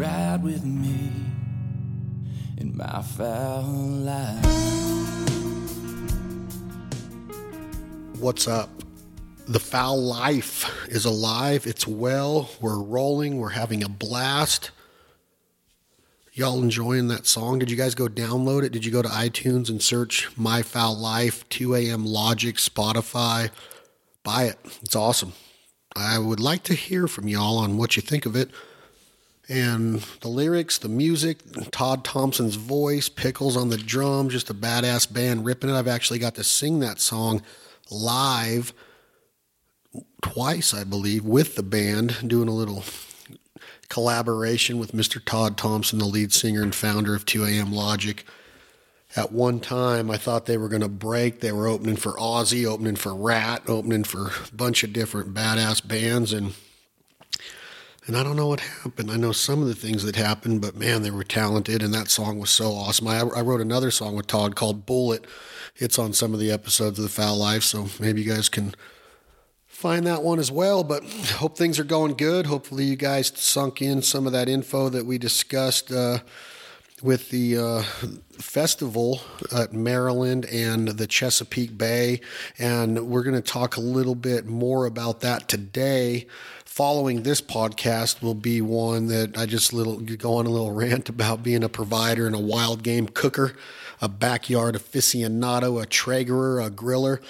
[0.00, 1.12] ride with me
[2.56, 4.46] in my fowl life.
[8.18, 8.70] What's up?
[9.46, 11.66] The fowl life is alive.
[11.66, 12.48] It's well.
[12.62, 13.40] We're rolling.
[13.40, 14.70] We're having a blast.
[16.32, 17.58] Y'all enjoying that song?
[17.58, 18.72] Did you guys go download it?
[18.72, 22.06] Did you go to iTunes and search My Fowl Life, 2 a.m.
[22.06, 23.50] Logic, Spotify?
[24.22, 24.58] Buy it.
[24.80, 25.34] It's awesome.
[25.94, 28.50] I would like to hear from y'all on what you think of it.
[29.50, 31.38] And the lyrics, the music,
[31.72, 35.74] Todd Thompson's voice, Pickles on the drum, just a badass band ripping it.
[35.74, 37.42] I've actually got to sing that song
[37.90, 38.72] live
[40.22, 42.84] twice, I believe, with the band, doing a little
[43.88, 45.20] collaboration with Mr.
[45.22, 48.24] Todd Thompson, the lead singer and founder of 2AM Logic.
[49.16, 51.40] At one time, I thought they were going to break.
[51.40, 55.84] They were opening for Ozzy, opening for Ratt, opening for a bunch of different badass
[55.84, 56.54] bands, and
[58.10, 59.08] and I don't know what happened.
[59.08, 62.08] I know some of the things that happened, but man, they were talented, and that
[62.08, 63.06] song was so awesome.
[63.06, 65.24] I, I wrote another song with Todd called Bullet.
[65.76, 68.74] It's on some of the episodes of The Fowl Life, so maybe you guys can
[69.68, 70.82] find that one as well.
[70.82, 72.46] But hope things are going good.
[72.46, 76.18] Hopefully, you guys sunk in some of that info that we discussed uh,
[77.04, 77.82] with the uh,
[78.32, 79.20] festival
[79.54, 82.22] at Maryland and the Chesapeake Bay.
[82.58, 86.26] And we're going to talk a little bit more about that today
[86.70, 91.08] following this podcast will be one that I just little go on a little rant
[91.08, 93.56] about being a provider and a wild game cooker,
[94.00, 97.20] a backyard aficionado, a Traegerer, a griller.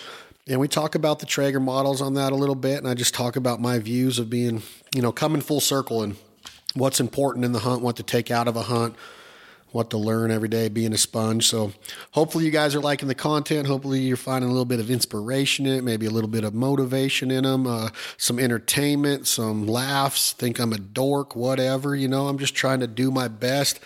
[0.46, 3.14] And we talk about the Traeger models on that a little bit, and I just
[3.14, 4.62] talk about my views of being,
[4.94, 6.16] you know, coming full circle and
[6.74, 8.94] what's important in the hunt, what to take out of a hunt,
[9.72, 11.46] what to learn every day being a sponge.
[11.46, 11.72] So
[12.12, 13.66] hopefully you guys are liking the content.
[13.66, 16.54] Hopefully you're finding a little bit of inspiration in it, maybe a little bit of
[16.54, 21.94] motivation in them, uh, some entertainment, some laughs, think I'm a dork, whatever.
[21.94, 23.80] You know, I'm just trying to do my best.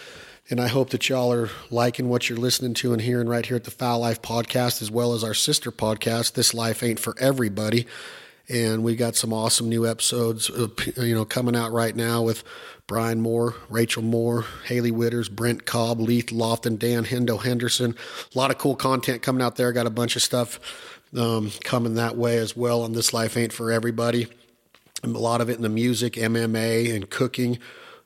[0.50, 3.56] And I hope that y'all are liking what you're listening to and hearing right here
[3.56, 7.14] at the Fowl Life podcast, as well as our sister podcast, This Life Ain't for
[7.18, 7.86] Everybody.
[8.48, 10.50] And we got some awesome new episodes,
[10.96, 12.44] you know, coming out right now with
[12.86, 17.96] Brian Moore, Rachel Moore, Haley Witters, Brent Cobb, Leith Lofton, Dan Hendo Henderson.
[18.34, 19.72] A lot of cool content coming out there.
[19.72, 20.60] Got a bunch of stuff
[21.16, 24.26] um, coming that way as well on This Life Ain't For Everybody.
[25.02, 27.58] A lot of it in the music, MMA, and cooking.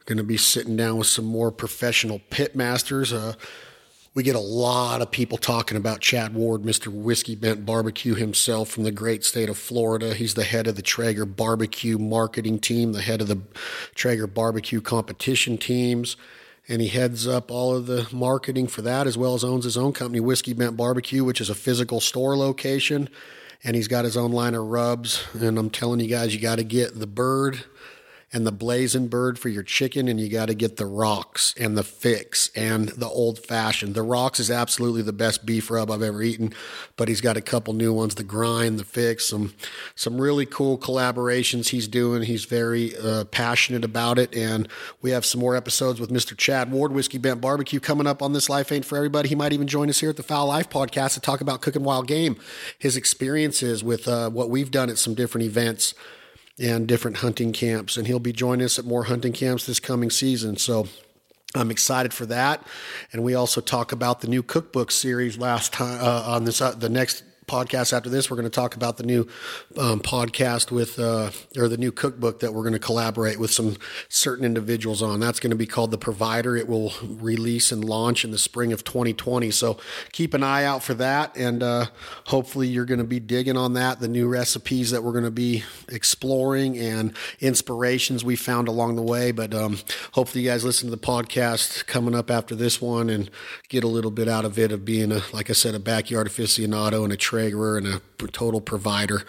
[0.05, 3.13] Going to be sitting down with some more professional pit masters.
[3.13, 3.35] Uh,
[4.19, 6.89] we get a lot of people talking about Chad Ward, Mr.
[6.89, 10.13] Whiskey Bent Barbecue himself from the great state of Florida.
[10.13, 13.41] He's the head of the Traeger Barbecue marketing team, the head of the
[13.95, 16.17] Traeger Barbecue competition teams,
[16.67, 19.77] and he heads up all of the marketing for that as well as owns his
[19.77, 23.09] own company, Whiskey Bent Barbecue, which is a physical store location.
[23.63, 25.23] And he's got his own line of rubs.
[25.33, 27.65] And I'm telling you guys, you got to get the bird
[28.31, 31.79] and the blazing bird for your chicken, and you got to get the rocks and
[31.79, 33.95] the fix and the old fashioned.
[33.95, 36.53] The rocks is absolutely the best beef rub I've ever eaten,
[36.97, 39.55] but he's got a couple new ones: the grind, the fix, some
[39.95, 42.23] some really cool collaborations he's doing.
[42.23, 44.69] He's very uh, passionate about it, and
[45.01, 46.37] we have some more episodes with Mr.
[46.37, 49.31] Chad Ward, Whiskey Bent Barbecue, coming up on this Life Ain't for Everybody.
[49.31, 51.83] He might even join us here at the Fowl Life podcast to talk about cooking
[51.83, 52.37] wild game,
[52.79, 55.95] his experiences with uh, what we've done at some different events
[56.61, 57.97] and different hunting camps.
[57.97, 60.57] And he'll be joining us at more hunting camps this coming season.
[60.57, 60.89] So
[61.55, 62.67] I'm excited for that.
[63.13, 66.73] And we also talk about the new cookbook series last time uh, on this, uh,
[66.73, 69.27] the next podcast after this, we're going to talk about the new
[69.77, 73.77] um, podcast with, uh, or the new cookbook that we're going to collaborate with some
[74.09, 75.19] certain individuals on.
[75.19, 76.57] That's going to be called The Provider.
[76.57, 79.51] It will release and launch in the spring of 2020.
[79.51, 79.79] So
[80.13, 81.37] keep an eye out for that.
[81.37, 81.87] And uh,
[82.27, 85.31] hopefully you're going to be digging on that, the new recipes that we're going to
[85.31, 89.33] be exploring and inspirations we found along the way.
[89.33, 89.79] But um,
[90.13, 93.31] hopefully you guys listen to the podcast coming up after this one and
[93.69, 96.29] get a little bit out of it of being a, like I said, a backyard
[96.29, 97.17] aficionado and a
[97.47, 99.23] And a total provider,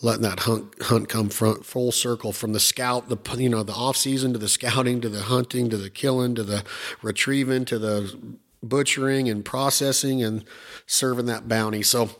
[0.00, 3.72] letting that hunt hunt come from full circle from the scout, the you know the
[3.72, 6.64] off season to the scouting to the hunting to the killing to the
[7.02, 8.16] retrieving to the
[8.62, 10.44] butchering and processing and
[10.86, 11.82] serving that bounty.
[11.82, 12.10] So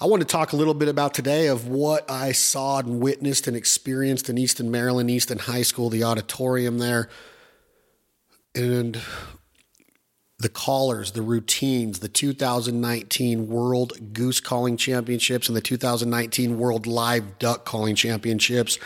[0.00, 3.46] I want to talk a little bit about today of what I saw and witnessed
[3.46, 7.08] and experienced in Easton, Maryland, Easton High School, the auditorium there.
[8.54, 9.00] And
[10.42, 17.38] the callers, the routines, the 2019 World Goose Calling Championships and the 2019 World Live
[17.38, 18.78] Duck Calling Championships.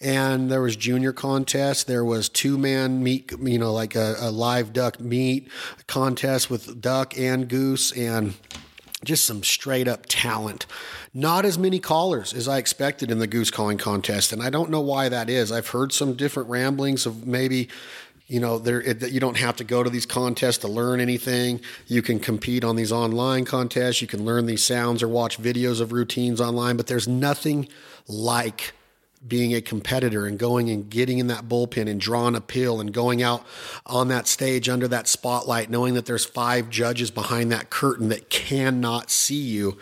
[0.00, 1.86] And there was junior contest.
[1.86, 5.48] There was two man meat, you know, like a, a live duck meat
[5.86, 8.34] contest with duck and goose and
[9.04, 10.66] just some straight up talent.
[11.14, 14.32] Not as many callers as I expected in the goose calling contest.
[14.32, 15.52] And I don't know why that is.
[15.52, 17.68] I've heard some different ramblings of maybe
[18.32, 21.60] You know, there it, you don't have to go to these contests to learn anything.
[21.86, 24.00] You can compete on these online contests.
[24.00, 26.78] You can learn these sounds or watch videos of routines online.
[26.78, 27.68] But there's nothing
[28.08, 28.72] like
[29.28, 32.90] being a competitor and going and getting in that bullpen and drawing a pill and
[32.94, 33.44] going out
[33.84, 38.30] on that stage under that spotlight, knowing that there's five judges behind that curtain that
[38.30, 39.76] cannot see you.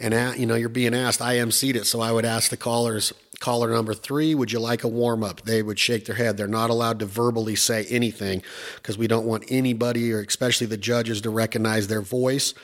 [0.00, 1.22] And uh, you know you're being asked.
[1.22, 3.12] I emceed it, so I would ask the callers.
[3.40, 5.42] Caller number three, would you like a warm up?
[5.42, 6.36] They would shake their head.
[6.36, 8.42] They're not allowed to verbally say anything
[8.76, 12.54] because we don't want anybody, or especially the judges, to recognize their voice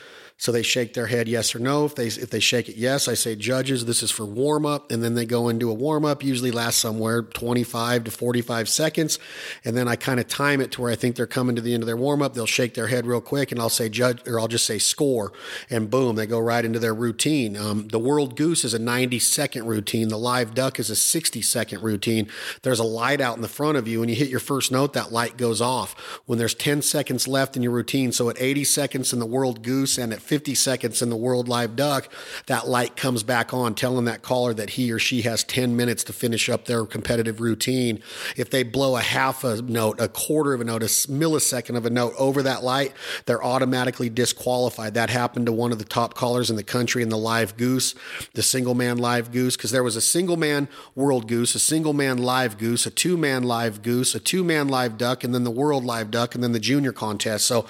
[0.40, 1.84] so they shake their head yes or no.
[1.84, 4.90] If they if they shake it yes, I say judges, this is for warm up,
[4.90, 6.24] and then they go into a warm up.
[6.24, 9.18] Usually lasts somewhere 25 to 45 seconds,
[9.66, 11.74] and then I kind of time it to where I think they're coming to the
[11.74, 12.32] end of their warm up.
[12.32, 15.30] They'll shake their head real quick, and I'll say judge, or I'll just say score,
[15.68, 17.54] and boom, they go right into their routine.
[17.54, 20.08] Um, the World Goose is a 90 second routine.
[20.08, 22.28] The Live Duck is a 60 second routine.
[22.62, 24.00] There's a light out in the front of you.
[24.00, 25.92] When you hit your first note, that light goes off.
[26.24, 29.62] When there's 10 seconds left in your routine, so at 80 seconds in the World
[29.62, 32.08] Goose and at 50 seconds in the World Live Duck,
[32.46, 36.04] that light comes back on, telling that caller that he or she has 10 minutes
[36.04, 38.00] to finish up their competitive routine.
[38.36, 41.84] If they blow a half a note, a quarter of a note, a millisecond of
[41.84, 42.92] a note over that light,
[43.26, 44.94] they're automatically disqualified.
[44.94, 47.96] That happened to one of the top callers in the country in the Live Goose,
[48.34, 51.92] the single man Live Goose, because there was a single man World Goose, a single
[51.92, 55.42] man Live Goose, a two man Live Goose, a two man Live Duck, and then
[55.42, 57.46] the World Live Duck, and then the Junior contest.
[57.46, 57.66] So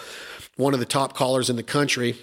[0.57, 2.19] one of the top callers in the country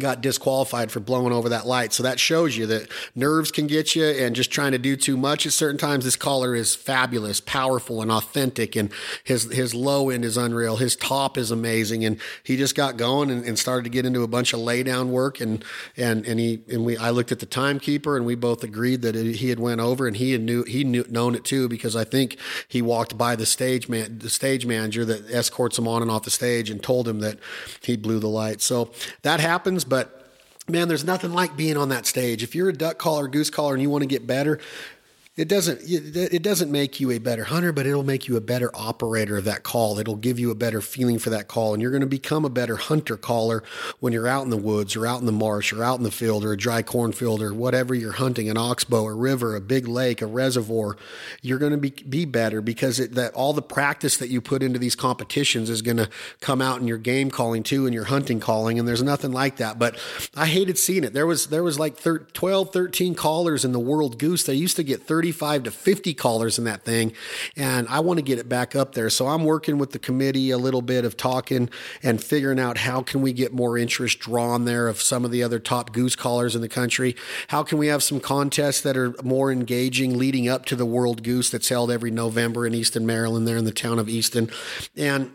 [0.00, 1.92] got disqualified for blowing over that light.
[1.92, 5.16] So that shows you that nerves can get you and just trying to do too
[5.16, 6.04] much at certain times.
[6.04, 8.90] This caller is fabulous, powerful and authentic and
[9.24, 10.76] his, his low end is unreal.
[10.76, 12.04] His top is amazing.
[12.04, 14.82] And he just got going and, and started to get into a bunch of lay
[14.82, 15.40] down work.
[15.40, 15.64] And,
[15.96, 19.16] and, and he, and we, I looked at the timekeeper and we both agreed that
[19.16, 21.94] it, he had went over and he had knew, he knew, known it too, because
[21.96, 22.36] I think
[22.68, 26.24] he walked by the stage man, the stage manager that escorts him on and off
[26.24, 27.38] the stage and told him that
[27.80, 28.60] he blew the light.
[28.60, 28.90] So
[29.22, 30.24] that happens but
[30.68, 32.42] man, there's nothing like being on that stage.
[32.42, 34.58] If you're a duck caller, goose caller, and you want to get better,
[35.36, 38.70] it doesn't it doesn't make you a better hunter but it'll make you a better
[38.72, 39.98] operator of that call.
[39.98, 42.50] It'll give you a better feeling for that call and you're going to become a
[42.50, 43.64] better hunter caller
[43.98, 46.12] when you're out in the woods or out in the marsh or out in the
[46.12, 49.88] field or a dry cornfield or whatever you're hunting an oxbow a river a big
[49.88, 50.96] lake a reservoir.
[51.42, 54.62] You're going to be, be better because it, that all the practice that you put
[54.62, 56.08] into these competitions is going to
[56.40, 59.56] come out in your game calling too and your hunting calling and there's nothing like
[59.56, 59.80] that.
[59.80, 59.98] But
[60.36, 61.12] i hated seeing it.
[61.12, 64.44] There was there was like 12 13 callers in the world goose.
[64.44, 67.10] They used to get 30 35 to 50 callers in that thing.
[67.56, 69.08] And I want to get it back up there.
[69.08, 71.70] So I'm working with the committee a little bit of talking
[72.02, 75.42] and figuring out how can we get more interest drawn there of some of the
[75.42, 77.16] other top goose callers in the country.
[77.48, 81.22] How can we have some contests that are more engaging leading up to the World
[81.22, 84.50] Goose that's held every November in Easton, Maryland, there in the town of Easton.
[84.94, 85.32] And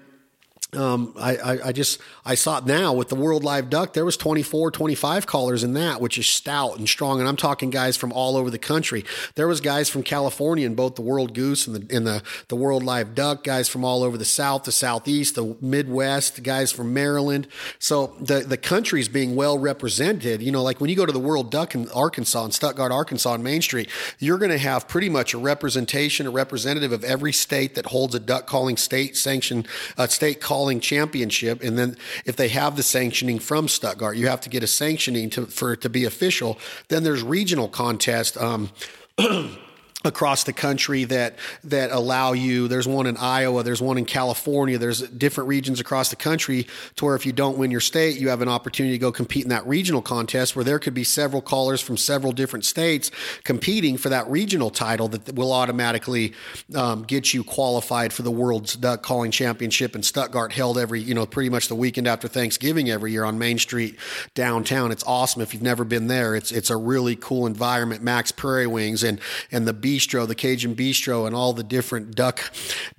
[0.73, 3.93] um, I, I, I, just I saw it now with the World Live Duck.
[3.93, 7.19] There was 24, 25 callers in that, which is stout and strong.
[7.19, 9.03] And I'm talking guys from all over the country.
[9.33, 12.55] There was guys from California in both the World Goose and the in the the
[12.55, 13.43] World Live Duck.
[13.43, 16.43] Guys from all over the South, the Southeast, the Midwest.
[16.43, 17.47] Guys from Maryland.
[17.79, 20.43] So the the country's being well represented.
[20.43, 23.31] You know, like when you go to the World Duck in Arkansas, in Stuttgart, Arkansas,
[23.31, 23.89] on Main Street,
[24.19, 28.13] you're going to have pretty much a representation, a representative of every state that holds
[28.13, 29.67] a duck calling state sanctioned
[29.97, 31.63] uh, state call championship.
[31.63, 35.29] And then if they have the sanctioning from Stuttgart, you have to get a sanctioning
[35.31, 36.57] to, for it to be official.
[36.87, 38.37] Then there's regional contest.
[38.37, 38.69] Um,
[40.05, 44.77] across the country that that allow you there's one in Iowa there's one in California
[44.77, 48.29] there's different regions across the country to where if you don't win your state you
[48.29, 51.41] have an opportunity to go compete in that regional contest where there could be several
[51.41, 53.11] callers from several different states
[53.43, 56.33] competing for that regional title that will automatically
[56.75, 61.13] um, get you qualified for the world's duck calling championship in Stuttgart held every you
[61.13, 63.97] know pretty much the weekend after Thanksgiving every year on Main Street
[64.33, 64.93] downtown.
[64.93, 66.35] It's awesome if you've never been there.
[66.35, 68.01] It's it's a really cool environment.
[68.01, 69.19] Mack's Prairie Wings and
[69.51, 72.51] and the bistro, the Cajun Bistro, and all the different duck,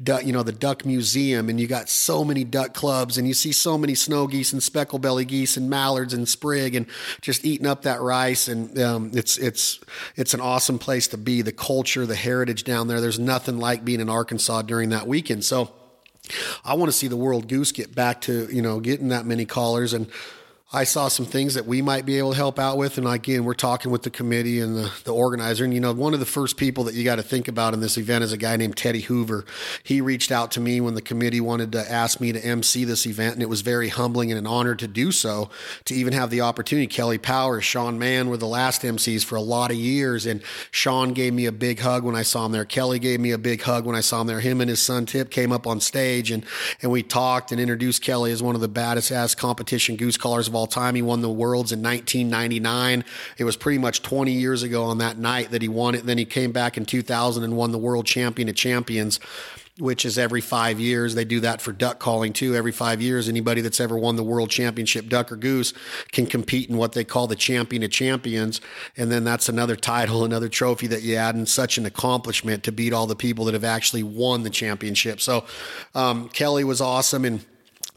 [0.02, 3.35] duck, you know, the Duck Museum, and you got so many duck clubs, and you
[3.35, 6.87] see so many snow geese and speckle belly geese and mallards and sprig, and
[7.20, 9.78] just eating up that rice, and um, it's it's
[10.16, 11.42] it's an awesome place to be.
[11.42, 13.00] The culture, the heritage down there.
[13.00, 15.44] There's nothing like being in Arkansas during that weekend.
[15.44, 15.73] So.
[16.64, 19.47] I want to see the world goose get back to you know getting that many
[19.47, 20.06] callers and
[20.72, 22.96] I saw some things that we might be able to help out with.
[22.96, 25.64] And again, we're talking with the committee and the, the organizer.
[25.64, 27.80] And, you know, one of the first people that you got to think about in
[27.80, 29.44] this event is a guy named Teddy Hoover.
[29.82, 33.04] He reached out to me when the committee wanted to ask me to MC this
[33.04, 33.34] event.
[33.34, 35.50] And it was very humbling and an honor to do so,
[35.86, 36.86] to even have the opportunity.
[36.86, 40.24] Kelly Powers, Sean Mann were the last MCs for a lot of years.
[40.24, 42.64] And Sean gave me a big hug when I saw him there.
[42.64, 44.38] Kelly gave me a big hug when I saw him there.
[44.38, 46.44] Him and his son Tip came up on stage and,
[46.80, 50.46] and we talked and introduced Kelly as one of the baddest ass competition goose callers
[50.46, 50.95] of all time.
[50.95, 53.05] He won the Worlds in 1999.
[53.38, 56.07] It was pretty much 20 years ago on that night that he won it.
[56.07, 59.21] Then he came back in 2000 and won the World Champion of Champions
[59.81, 61.14] which is every five years.
[61.14, 62.55] They do that for duck calling too.
[62.55, 65.73] Every five years, anybody that's ever won the world championship duck or goose
[66.12, 68.61] can compete in what they call the champion of champions.
[68.97, 72.73] And then that's another title, another trophy that you add, and such an accomplishment to
[72.73, 75.21] beat all the people that have actually won the championship.
[75.21, 75.45] So
[75.95, 77.25] um, Kelly was awesome.
[77.25, 77.45] And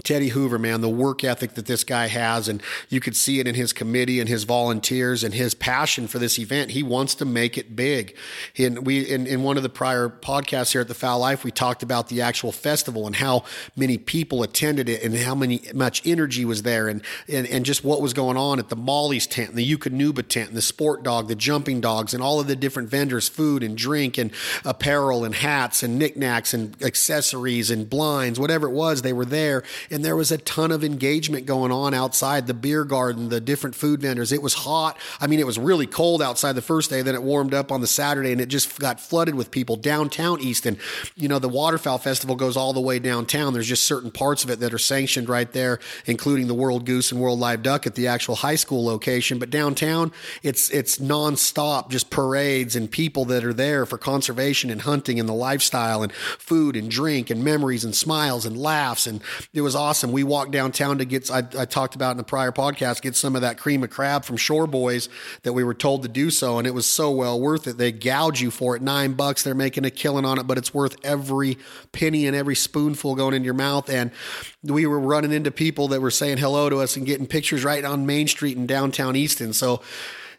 [0.03, 3.48] Teddy Hoover, man, the work ethic that this guy has, and you could see it
[3.48, 6.72] in his committee and his volunteers and his passion for this event.
[6.72, 8.17] He wants to make it big.
[8.57, 11.51] And we, in, in one of the prior podcasts here at the Fowl Life, we
[11.51, 13.45] talked about the actual festival and how
[13.77, 17.86] many people attended it and how many much energy was there, and and, and just
[17.86, 21.03] what was going on at the Molly's tent, and the Eukanuba tent, and the Sport
[21.03, 24.31] Dog, the Jumping Dogs, and all of the different vendors, food and drink and
[24.65, 29.63] apparel and hats and knickknacks and accessories and blinds, whatever it was, they were there
[29.93, 33.75] and there was a ton of engagement going on outside the beer garden, the different
[33.75, 34.31] food vendors.
[34.31, 34.97] It was hot.
[35.21, 37.03] I mean, it was really cold outside the first day.
[37.03, 40.41] Then it warmed up on the Saturday, and it just got flooded with people downtown
[40.41, 40.79] Easton.
[41.15, 43.53] You know, the Waterfowl Festival goes all the way downtown.
[43.53, 47.12] There's just certain parts of it that are sanctioned right there, including the World Goose
[47.12, 49.38] and World Live Duck at the actual high school location.
[49.38, 54.81] But downtown, it's it's nonstop, just parades and people that are there for conservation and
[54.81, 59.05] hunting and the lifestyle and food and drink and memories and smiles and laughs.
[59.05, 59.21] And
[59.53, 60.13] it was awesome.
[60.13, 63.35] We walked downtown to get, I, I, talked about in the prior podcast, get some
[63.35, 65.09] of that cream of crab from Shore Boys
[65.41, 66.57] that we were told to do so.
[66.57, 67.77] And it was so well worth it.
[67.77, 69.43] They gouge you for it nine bucks.
[69.43, 71.57] They're making a killing on it, but it's worth every
[71.91, 73.89] penny and every spoonful going in your mouth.
[73.89, 74.11] And
[74.63, 77.83] we were running into people that were saying hello to us and getting pictures right
[77.83, 79.51] on Main Street in downtown Easton.
[79.51, 79.81] So,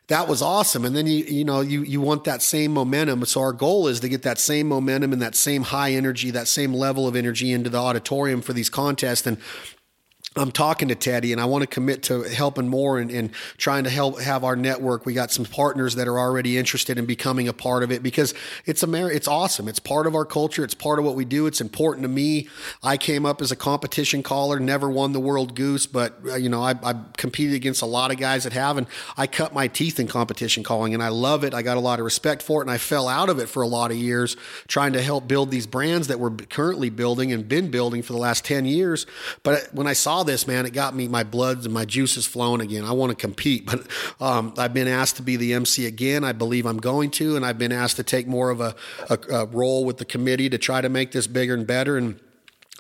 [0.09, 0.85] that was awesome.
[0.85, 3.25] And then you you know you you want that same momentum.
[3.25, 6.49] So our goal is to get that same momentum and that same high energy, that
[6.49, 9.27] same level of energy into the auditorium for these contests.
[9.27, 9.39] And
[10.37, 13.85] I'm talking to Teddy and I want to commit to helping more and, and, trying
[13.85, 15.07] to help have our network.
[15.07, 18.35] We got some partners that are already interested in becoming a part of it because
[18.67, 19.69] it's a it's awesome.
[19.69, 20.65] It's part of our culture.
[20.65, 21.47] It's part of what we do.
[21.47, 22.49] It's important to me.
[22.83, 26.49] I came up as a competition caller, never won the world goose, but uh, you
[26.49, 28.87] know, I, I competed against a lot of guys that have, and
[29.17, 31.55] I cut my teeth in competition calling and I love it.
[31.55, 33.63] I got a lot of respect for it and I fell out of it for
[33.63, 34.37] a lot of years
[34.67, 38.19] trying to help build these brands that we're currently building and been building for the
[38.19, 39.07] last 10 years.
[39.43, 42.61] But when I saw this, man, it got me my blood and my juices flowing
[42.61, 42.85] again.
[42.85, 43.87] I want to compete, but
[44.21, 46.25] um, I've been asked to be the MC again.
[46.25, 48.75] I believe I'm going to, and I've been asked to take more of a,
[49.09, 51.97] a, a role with the committee to try to make this bigger and better.
[51.97, 52.21] And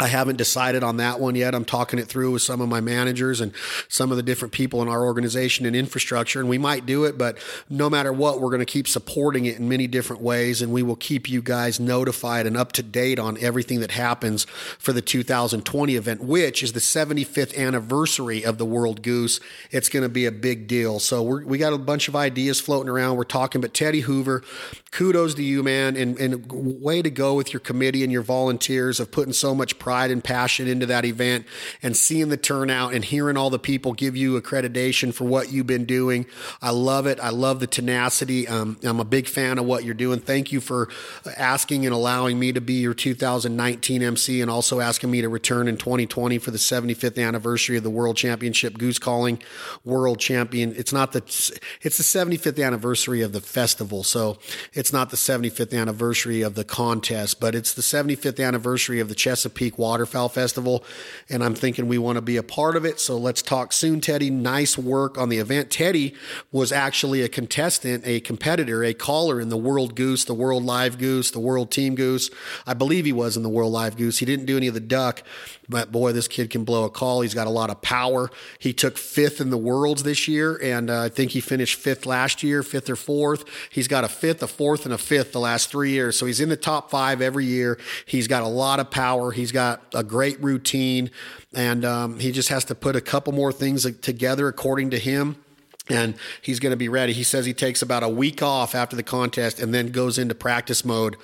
[0.00, 1.54] I haven't decided on that one yet.
[1.54, 3.52] I'm talking it through with some of my managers and
[3.88, 7.16] some of the different people in our organization and infrastructure, and we might do it,
[7.16, 7.38] but
[7.70, 10.82] no matter what, we're going to keep supporting it in many different ways, and we
[10.82, 14.46] will keep you guys notified and up to date on everything that happens
[14.80, 19.38] for the 2020 event, which is the 75th anniversary of the World Goose.
[19.70, 20.98] It's going to be a big deal.
[20.98, 23.16] So we got a bunch of ideas floating around.
[23.16, 24.42] We're talking, but Teddy Hoover,
[24.90, 28.98] kudos to you, man, and, and way to go with your committee and your volunteers
[28.98, 31.44] of putting so much pride and passion into that event
[31.82, 35.66] and seeing the turnout and hearing all the people give you accreditation for what you've
[35.66, 36.24] been doing.
[36.62, 37.20] I love it.
[37.20, 38.48] I love the tenacity.
[38.48, 40.20] Um, I'm a big fan of what you're doing.
[40.20, 40.88] Thank you for
[41.36, 45.68] asking and allowing me to be your 2019 MC and also asking me to return
[45.68, 49.38] in 2020 for the 75th anniversary of the World Championship Goose Calling
[49.84, 50.74] World Champion.
[50.78, 51.18] It's not the,
[51.82, 54.02] it's the 75th anniversary of the festival.
[54.02, 54.38] So
[54.72, 59.14] it's not the 75th anniversary of the contest, but it's the 75th anniversary of the
[59.14, 60.84] Chesapeake Waterfowl Festival,
[61.28, 63.00] and I'm thinking we want to be a part of it.
[63.00, 64.30] So let's talk soon, Teddy.
[64.30, 65.70] Nice work on the event.
[65.70, 66.14] Teddy
[66.52, 70.98] was actually a contestant, a competitor, a caller in the World Goose, the World Live
[70.98, 72.30] Goose, the World Team Goose.
[72.66, 74.18] I believe he was in the World Live Goose.
[74.18, 75.22] He didn't do any of the duck,
[75.68, 77.22] but boy, this kid can blow a call.
[77.22, 78.30] He's got a lot of power.
[78.58, 82.06] He took fifth in the Worlds this year, and uh, I think he finished fifth
[82.06, 83.44] last year, fifth or fourth.
[83.70, 86.18] He's got a fifth, a fourth, and a fifth the last three years.
[86.18, 87.78] So he's in the top five every year.
[88.06, 89.32] He's got a lot of power.
[89.32, 89.63] He's got
[89.94, 91.10] a great routine,
[91.54, 95.36] and um, he just has to put a couple more things together according to him
[95.90, 97.12] and he's going to be ready.
[97.12, 100.34] He says he takes about a week off after the contest and then goes into
[100.34, 101.16] practice mode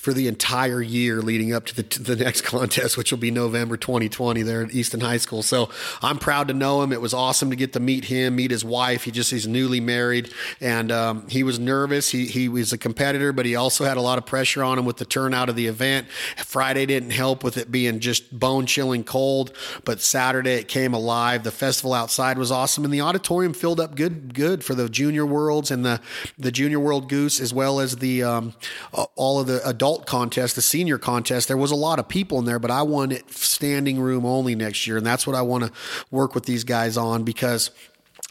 [0.00, 3.30] for the entire year leading up to the, to the next contest, which will be
[3.30, 5.42] November 2020 there at Easton High School.
[5.42, 5.68] So
[6.00, 6.90] I'm proud to know him.
[6.90, 9.04] It was awesome to get to meet him, meet his wife.
[9.04, 12.08] He just he's newly married, and um, he was nervous.
[12.08, 14.86] He he was a competitor, but he also had a lot of pressure on him
[14.86, 16.08] with the turnout of the event.
[16.38, 19.54] Friday didn't help with it being just bone chilling cold,
[19.84, 21.42] but Saturday it came alive.
[21.42, 25.26] The festival outside was awesome, and the auditorium filled up good good for the junior
[25.26, 26.00] worlds and the
[26.38, 28.54] the junior world goose as well as the um,
[29.14, 32.38] all of the adult adult contest, the senior contest, there was a lot of people
[32.38, 34.96] in there, but I want it standing room only next year.
[34.96, 35.72] And that's what I want to
[36.12, 37.70] work with these guys on because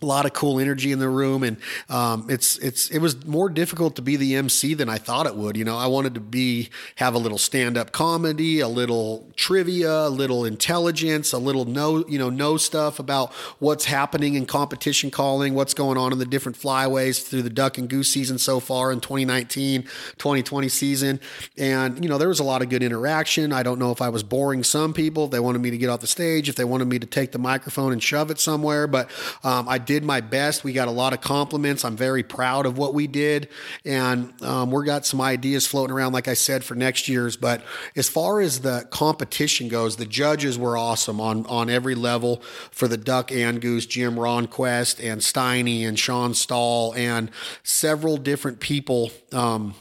[0.02, 1.44] a lot of cool energy in the room.
[1.44, 1.58] And
[1.90, 5.36] um, it's it's it was more difficult to be the MC than I thought it
[5.36, 5.58] would.
[5.58, 10.08] You know I wanted to be have a little stand up comedy a little trivia
[10.08, 15.12] a little intelligence a little know you know know stuff about what's happening in competition
[15.12, 18.60] calling what's going on in the different flyways through the duck and goose season so
[18.60, 19.84] far in 2019
[20.18, 21.20] 2020 season.
[21.58, 23.52] And you know there was a lot of good interaction.
[23.52, 26.00] I don't know if I was boring some people they wanted me to get off
[26.00, 29.10] the stage if they wanted me to take the microphone and shove it somewhere but
[29.44, 30.64] um, I did my best.
[30.64, 31.84] We got a lot of compliments.
[31.84, 33.50] I'm very proud of what we did.
[33.84, 37.36] And um, we got some ideas floating around, like I said, for next year's.
[37.36, 37.64] But
[37.96, 42.88] as far as the competition goes, the judges were awesome on, on every level for
[42.88, 47.32] the Duck and Goose, Jim Ronquest and Steiny and Sean Stahl and
[47.64, 49.10] several different people.
[49.32, 49.74] Um,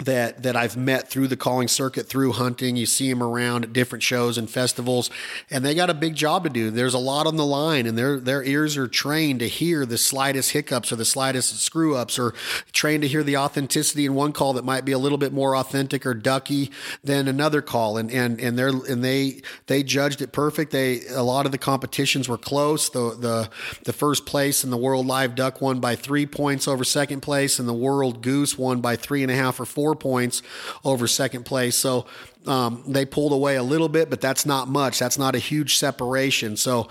[0.00, 2.74] that that I've met through the calling circuit through hunting.
[2.74, 5.08] You see them around at different shows and festivals,
[5.50, 6.70] and they got a big job to do.
[6.72, 9.96] There's a lot on the line, and their their ears are trained to hear the
[9.96, 12.34] slightest hiccups or the slightest screw ups, or
[12.72, 15.56] trained to hear the authenticity in one call that might be a little bit more
[15.56, 16.72] authentic or ducky
[17.04, 17.96] than another call.
[17.96, 20.72] And and and they and they they judged it perfect.
[20.72, 22.88] They a lot of the competitions were close.
[22.88, 23.50] The the
[23.84, 27.60] the first place in the World Live Duck won by three points over second place,
[27.60, 30.40] and the World Goose won by three and a half or four four points
[30.82, 31.76] over second place.
[31.76, 32.06] So
[32.46, 34.98] um, they pulled away a little bit, but that's not much.
[34.98, 36.56] That's not a huge separation.
[36.56, 36.88] So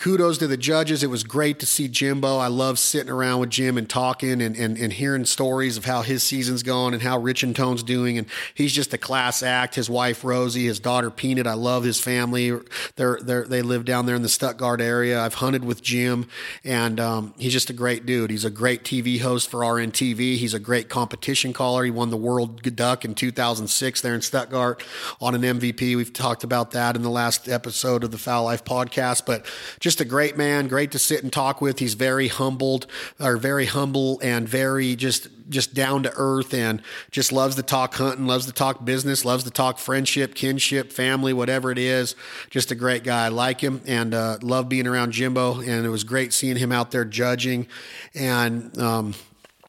[0.00, 1.02] kudos to the judges.
[1.02, 2.38] It was great to see Jimbo.
[2.38, 6.00] I love sitting around with Jim and talking and, and, and hearing stories of how
[6.00, 8.16] his season's going and how Rich and Tone's doing.
[8.16, 9.74] And he's just a class act.
[9.74, 11.46] His wife, Rosie, his daughter, Peanut.
[11.46, 12.50] I love his family.
[12.96, 15.20] They're, they're, they live down there in the Stuttgart area.
[15.20, 16.26] I've hunted with Jim
[16.64, 18.30] and um, he's just a great dude.
[18.30, 20.38] He's a great TV host for RNTV.
[20.38, 21.84] He's a great competition caller.
[21.84, 24.82] He won the World Duck in 2006 there in Stuttgart
[25.20, 25.94] on an MVP.
[25.94, 29.44] We've talked about that in the last episode of the Fowl Life podcast, but
[29.78, 31.80] just just a great man, great to sit and talk with.
[31.80, 32.86] He's very humbled,
[33.18, 37.96] or very humble, and very just just down to earth, and just loves to talk
[37.96, 42.14] hunting, loves to talk business, loves to talk friendship, kinship, family, whatever it is.
[42.50, 43.24] Just a great guy.
[43.24, 46.70] I like him and uh, love being around Jimbo, and it was great seeing him
[46.70, 47.66] out there judging,
[48.14, 48.78] and.
[48.78, 49.14] Um,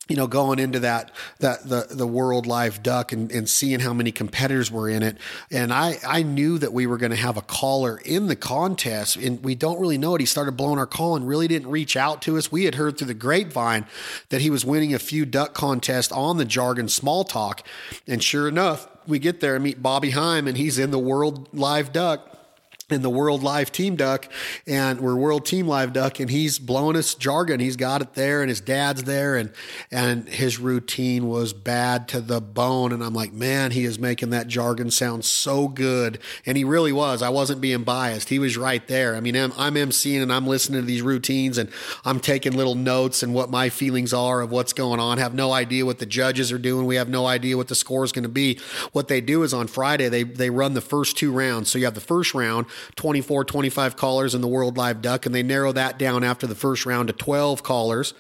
[0.08, 3.94] you know, going into that that the the World Live Duck and, and seeing how
[3.94, 5.18] many competitors were in it,
[5.52, 9.16] and I I knew that we were going to have a caller in the contest,
[9.16, 10.20] and we don't really know it.
[10.20, 12.52] He started blowing our call and really didn't reach out to us.
[12.52, 13.86] We had heard through the grapevine
[14.30, 17.66] that he was winning a few duck contests on the Jargon Small Talk,
[18.08, 21.48] and sure enough, we get there and meet Bobby Heim, and he's in the World
[21.54, 22.41] Live Duck
[22.92, 24.28] in the World Live Team Duck,
[24.68, 27.60] and we're World Team Live Duck, and he's blowing us jargon.
[27.60, 29.52] He's got it there, and his dad's there, and
[29.92, 32.92] and his routine was bad to the bone.
[32.92, 36.92] And I'm like, man, he is making that jargon sound so good, and he really
[36.92, 37.22] was.
[37.22, 38.30] I wasn't being biased.
[38.30, 39.16] He was right there.
[39.16, 41.70] I mean, I'm, I'm and I'm listening to these routines, and
[42.06, 45.18] I'm taking little notes and what my feelings are of what's going on.
[45.18, 46.86] Have no idea what the judges are doing.
[46.86, 48.60] We have no idea what the score is going to be.
[48.92, 51.70] What they do is on Friday they they run the first two rounds.
[51.70, 55.34] So you have the first round 24, 25 callers in the World Live Duck, and
[55.34, 58.14] they narrow that down after the first round to 12 callers.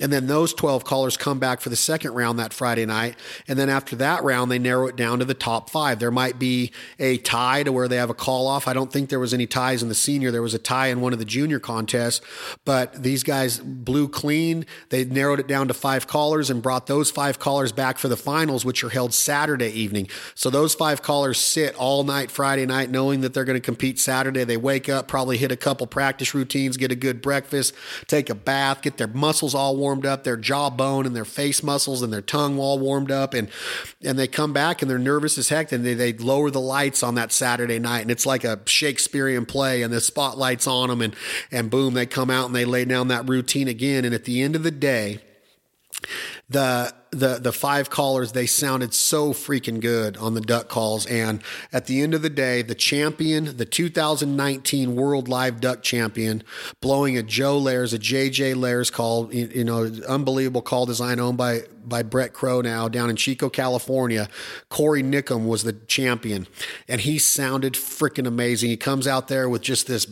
[0.00, 3.16] And then those 12 callers come back for the second round that Friday night.
[3.46, 5.98] And then after that round, they narrow it down to the top five.
[5.98, 8.68] There might be a tie to where they have a call off.
[8.68, 10.30] I don't think there was any ties in the senior.
[10.30, 12.20] There was a tie in one of the junior contests,
[12.64, 14.66] but these guys blew clean.
[14.90, 18.16] They narrowed it down to five callers and brought those five callers back for the
[18.16, 20.08] finals, which are held Saturday evening.
[20.34, 23.98] So those five callers sit all night Friday night, knowing that they're going to compete
[23.98, 24.44] Saturday.
[24.44, 27.74] They wake up, probably hit a couple practice routines, get a good breakfast,
[28.06, 31.62] take a bath, get their muscles all warm warmed up, their jawbone and their face
[31.62, 33.48] muscles and their tongue all warmed up, and
[34.02, 35.72] and they come back and they're nervous as heck.
[35.72, 39.46] And they they lower the lights on that Saturday night, and it's like a Shakespearean
[39.46, 41.16] play, and the spotlights on them, and
[41.50, 44.04] and boom, they come out and they lay down that routine again.
[44.04, 45.20] And at the end of the day,
[46.50, 51.06] the the the five callers they sounded so freaking good on the duck calls.
[51.06, 51.42] And
[51.72, 56.42] at the end of the day the champion the 2019 world live duck champion
[56.80, 61.38] blowing a joe layers a jj layers call you, you know unbelievable call design owned
[61.38, 64.28] by by brett crow now down in chico california.
[64.68, 66.46] Corey nickum was the champion
[66.88, 68.70] and he sounded freaking amazing.
[68.70, 70.06] He comes out there with just this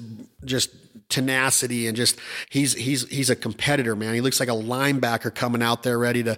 [0.44, 0.70] just
[1.08, 2.18] tenacity and just
[2.50, 4.14] he's he's he's a competitor man.
[4.14, 6.36] He looks like a linebacker coming out there ready to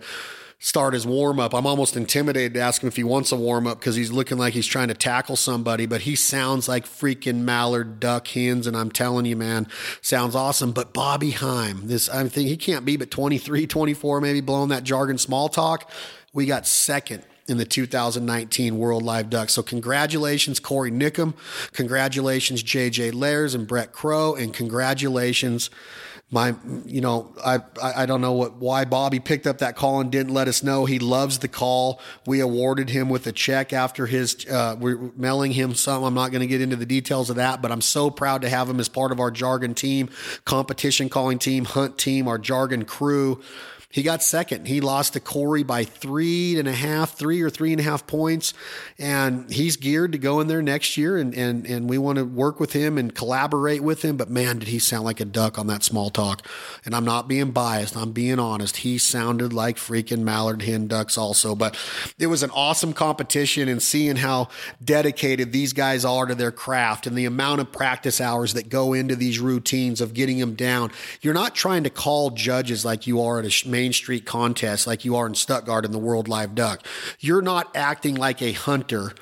[0.60, 1.54] start his warm up.
[1.54, 4.38] I'm almost intimidated to ask him if he wants a warm up because he's looking
[4.38, 8.66] like he's trying to tackle somebody, but he sounds like freaking Mallard Duck Hens.
[8.66, 9.68] And I'm telling you, man,
[10.02, 10.72] sounds awesome.
[10.72, 14.82] But Bobby Heim, this, I think he can't be but 23, 24, maybe blowing that
[14.82, 15.90] jargon small talk.
[16.32, 19.48] We got second in the 2019 World Live Duck.
[19.48, 21.34] So congratulations, Corey Nickum.
[21.72, 24.34] Congratulations, JJ Layers and Brett Crow.
[24.34, 25.70] And congratulations,
[26.30, 30.10] my you know I I don't know what why Bobby picked up that call and
[30.10, 32.00] didn't let us know he loves the call.
[32.26, 36.04] We awarded him with a check after his uh, we're mailing him some.
[36.04, 38.50] I'm not going to get into the details of that, but I'm so proud to
[38.50, 40.10] have him as part of our jargon team,
[40.44, 43.40] competition calling team, hunt team, our jargon crew.
[43.90, 44.68] He got second.
[44.68, 48.06] He lost to Corey by three and a half, three or three and a half
[48.06, 48.52] points.
[48.98, 51.16] And he's geared to go in there next year.
[51.16, 54.18] And, and, and we want to work with him and collaborate with him.
[54.18, 56.46] But man, did he sound like a duck on that small talk.
[56.84, 57.96] And I'm not being biased.
[57.96, 58.78] I'm being honest.
[58.78, 61.54] He sounded like freaking mallard hen ducks also.
[61.54, 61.74] But
[62.18, 64.48] it was an awesome competition and seeing how
[64.84, 68.92] dedicated these guys are to their craft and the amount of practice hours that go
[68.92, 70.92] into these routines of getting them down.
[71.22, 75.04] You're not trying to call judges like you are at a Main Street contest like
[75.04, 76.84] you are in Stuttgart in the World Live Duck.
[77.20, 79.12] You're not acting like a hunter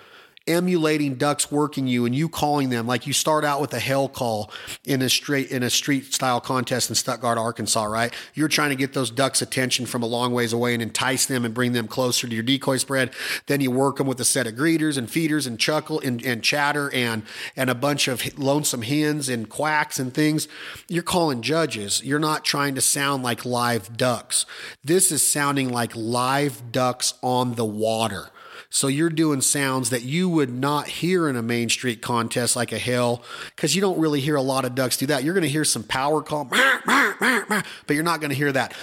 [0.46, 4.08] emulating ducks working you and you calling them like you start out with a hail
[4.08, 4.50] call
[4.84, 8.14] in a straight in a street style contest in Stuttgart, Arkansas, right?
[8.34, 11.44] You're trying to get those ducks' attention from a long ways away and entice them
[11.44, 13.12] and bring them closer to your decoy spread.
[13.46, 16.42] Then you work them with a set of greeters and feeders and chuckle and, and
[16.42, 17.22] chatter and
[17.56, 20.48] and a bunch of lonesome hens and quacks and things.
[20.88, 22.02] You're calling judges.
[22.04, 24.46] You're not trying to sound like live ducks.
[24.84, 28.30] This is sounding like live ducks on the water.
[28.70, 32.72] So you're doing sounds that you would not hear in a main street contest like
[32.72, 33.22] a hill,
[33.54, 35.24] because you don't really hear a lot of ducks do that.
[35.24, 38.74] You're going to hear some power call, but you're not going to hear that.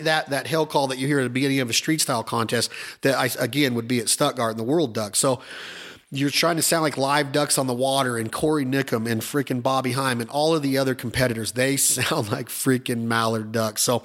[0.00, 2.70] That that hail call that you hear at the beginning of a street style contest
[3.02, 5.14] that I again would be at Stuttgart in the World Duck.
[5.16, 5.40] So
[6.10, 9.62] you're trying to sound like live ducks on the water and Corey Nickum and freaking
[9.62, 11.52] Bobby Heim and all of the other competitors.
[11.52, 13.82] They sound like freaking mallard ducks.
[13.82, 14.02] So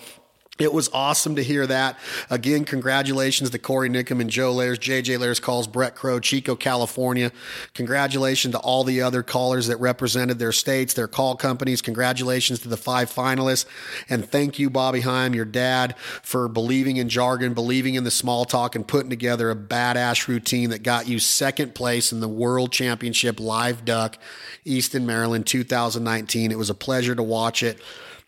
[0.59, 1.99] it was awesome to hear that.
[2.29, 4.79] Again, congratulations to Corey Nickum and Joe Layers.
[4.79, 7.31] JJ Layers calls Brett Crow, Chico, California.
[7.73, 11.81] Congratulations to all the other callers that represented their states, their call companies.
[11.81, 13.65] Congratulations to the five finalists.
[14.09, 18.45] And thank you, Bobby Heim, your dad, for believing in jargon, believing in the small
[18.45, 22.71] talk, and putting together a badass routine that got you second place in the World
[22.71, 24.17] Championship Live Duck,
[24.65, 26.51] Easton, Maryland, 2019.
[26.51, 27.79] It was a pleasure to watch it.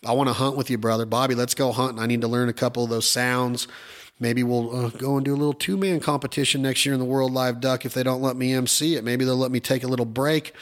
[0.05, 1.05] I want to hunt with you, brother.
[1.05, 1.99] Bobby, let's go hunting.
[1.99, 3.67] I need to learn a couple of those sounds.
[4.19, 7.05] Maybe we'll uh, go and do a little two man competition next year in the
[7.05, 9.03] World Live Duck if they don't let me MC it.
[9.03, 10.53] Maybe they'll let me take a little break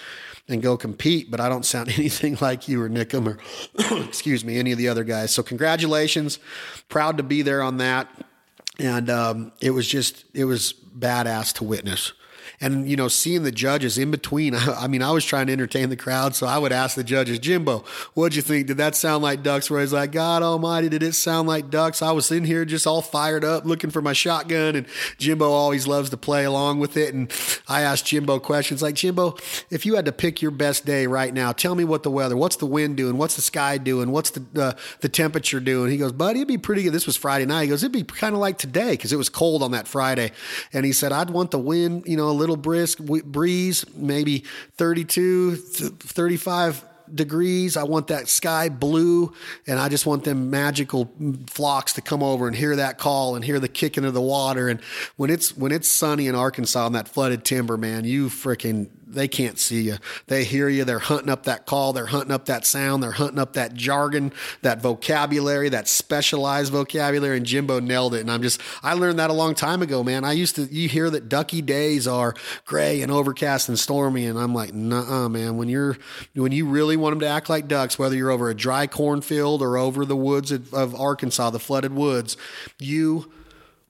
[0.47, 4.57] and go compete, but I don't sound anything like you or Nickum or, excuse me,
[4.57, 5.31] any of the other guys.
[5.31, 6.39] So, congratulations.
[6.89, 8.07] Proud to be there on that.
[8.79, 12.13] And um, it was just, it was badass to witness
[12.59, 15.89] and you know seeing the judges in between i mean i was trying to entertain
[15.89, 17.83] the crowd so i would ask the judges jimbo
[18.13, 18.67] what'd you think?
[18.67, 19.69] Did that sound like ducks?
[19.69, 22.01] Where he's like god almighty did it sound like ducks?
[22.01, 25.87] I was in here just all fired up looking for my shotgun and jimbo always
[25.87, 27.31] loves to play along with it and
[27.67, 29.35] i asked jimbo questions like jimbo
[29.69, 32.37] if you had to pick your best day right now tell me what the weather
[32.37, 33.17] what's the wind doing?
[33.17, 34.11] What's the sky doing?
[34.11, 35.91] What's the uh, the temperature doing?
[35.91, 36.93] He goes buddy it'd be pretty good.
[36.93, 37.63] This was friday night.
[37.63, 40.31] He goes it'd be kind of like today because it was cold on that friday.
[40.73, 44.45] And he said i'd want the wind you know little brisk breeze, maybe
[44.77, 47.77] 32, 35 degrees.
[47.77, 49.33] I want that sky blue,
[49.65, 51.11] and I just want them magical
[51.47, 54.67] flocks to come over and hear that call and hear the kicking of the water.
[54.67, 54.81] And
[55.15, 59.27] when it's when it's sunny in Arkansas on that flooded timber, man, you freaking they
[59.27, 59.97] can't see you.
[60.27, 60.83] They hear you.
[60.83, 61.93] They're hunting up that call.
[61.93, 63.01] They're hunting up that sound.
[63.01, 67.37] They're hunting up that jargon, that vocabulary, that specialized vocabulary.
[67.37, 68.21] And Jimbo nailed it.
[68.21, 70.23] And I'm just, I learned that a long time ago, man.
[70.23, 72.33] I used to, you hear that ducky days are
[72.65, 74.25] gray and overcast and stormy.
[74.25, 75.57] And I'm like, nah, man.
[75.57, 75.97] When you're,
[76.33, 79.61] when you really want them to act like ducks, whether you're over a dry cornfield
[79.61, 82.37] or over the woods of, of Arkansas, the flooded woods,
[82.79, 83.31] you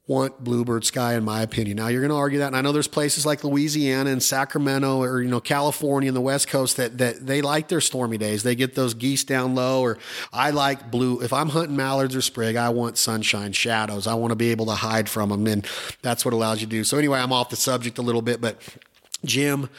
[0.07, 1.77] want bluebird sky in my opinion.
[1.77, 5.01] Now you're going to argue that and I know there's places like Louisiana and Sacramento
[5.01, 8.43] or you know California and the West Coast that that they like their stormy days.
[8.43, 9.97] They get those geese down low or
[10.31, 14.07] I like blue if I'm hunting mallards or sprig, I want sunshine, shadows.
[14.07, 15.67] I want to be able to hide from them and
[16.01, 16.83] that's what allows you to do.
[16.85, 18.61] So anyway, I'm off the subject a little bit, but
[19.25, 19.69] Jim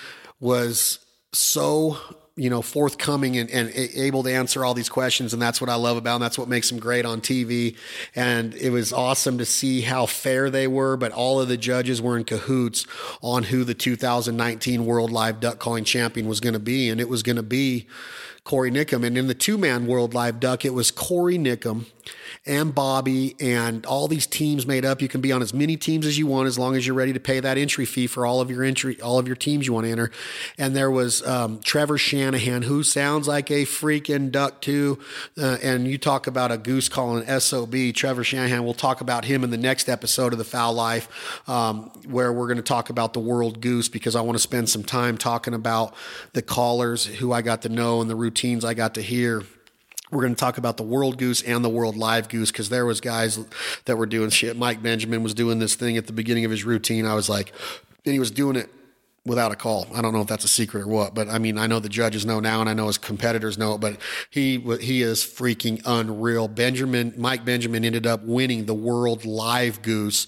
[0.40, 0.98] was
[1.32, 1.96] so
[2.38, 5.32] you know, forthcoming and, and, able to answer all these questions.
[5.32, 6.20] And that's what I love about him.
[6.20, 7.76] That's what makes him great on TV.
[8.14, 12.00] And it was awesome to see how fair they were, but all of the judges
[12.00, 12.86] were in cahoots
[13.22, 16.88] on who the 2019 World Live Duck Calling Champion was going to be.
[16.88, 17.88] And it was going to be
[18.44, 19.04] Corey Nickum.
[19.04, 21.86] And in the two man World Live Duck, it was Corey Nickum
[22.46, 25.02] and Bobby and all these teams made up.
[25.02, 27.12] You can be on as many teams as you want as long as you're ready
[27.12, 29.72] to pay that entry fee for all of your entry, all of your teams you
[29.72, 30.10] want to enter.
[30.56, 34.98] And there was um, Trevor Shanahan, who sounds like a freaking duck too.
[35.36, 37.74] Uh, and you talk about a goose calling SOB.
[37.94, 38.64] Trevor Shanahan.
[38.64, 42.46] We'll talk about him in the next episode of the Fowl Life, um, where we're
[42.46, 45.54] going to talk about the World Goose because I want to spend some time talking
[45.54, 45.94] about
[46.32, 49.42] the callers who I got to know and the routines I got to hear
[50.10, 52.86] we're going to talk about the world goose and the world live goose because there
[52.86, 53.38] was guys
[53.84, 54.56] that were doing shit.
[54.56, 57.06] Mike benjamin was doing this thing at the beginning of his routine.
[57.06, 57.52] I was like
[58.04, 58.70] and he was doing it
[59.26, 59.86] without a call.
[59.94, 61.88] I don't know if that's a secret or what but i mean i know the
[61.88, 63.98] judges know now and i know his competitors know it but
[64.30, 66.48] he he is freaking unreal.
[66.48, 70.26] Benjamin mike benjamin ended up winning the world live goose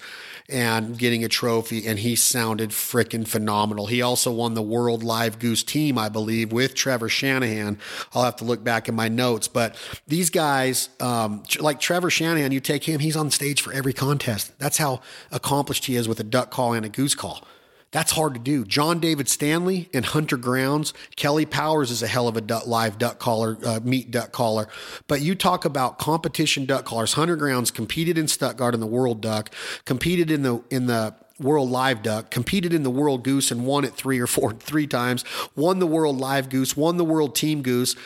[0.50, 3.86] and getting a trophy, and he sounded freaking phenomenal.
[3.86, 7.78] He also won the World Live Goose team, I believe, with Trevor Shanahan.
[8.14, 12.52] I'll have to look back in my notes, but these guys, um, like Trevor Shanahan,
[12.52, 14.58] you take him, he's on stage for every contest.
[14.58, 17.46] That's how accomplished he is with a duck call and a goose call.
[17.92, 18.64] That's hard to do.
[18.64, 20.94] John David Stanley and Hunter Grounds.
[21.16, 24.68] Kelly Powers is a hell of a duck, live duck caller, uh, meat duck caller.
[25.08, 27.14] But you talk about competition duck callers.
[27.14, 29.50] Hunter Grounds competed in Stuttgart in the World Duck,
[29.84, 33.84] competed in the in the World Live Duck, competed in the World Goose and won
[33.84, 35.24] it three or four, three times,
[35.56, 37.96] won the World Live Goose, won the World Team Goose,